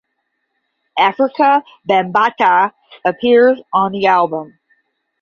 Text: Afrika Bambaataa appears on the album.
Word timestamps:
Afrika 0.97 1.61
Bambaataa 1.87 2.71
appears 3.05 3.61
on 3.71 3.91
the 3.91 4.07
album. 4.07 4.57